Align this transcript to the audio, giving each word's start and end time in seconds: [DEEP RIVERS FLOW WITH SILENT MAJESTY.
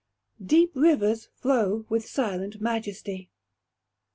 [DEEP 0.43 0.71
RIVERS 0.73 1.29
FLOW 1.35 1.85
WITH 1.87 2.07
SILENT 2.07 2.59
MAJESTY. 2.59 3.29